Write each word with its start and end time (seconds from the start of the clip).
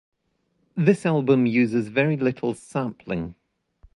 This 0.75 1.05
album 1.05 1.45
uses 1.45 1.89
very 1.89 2.17
little 2.17 2.55
sampling. 2.55 3.35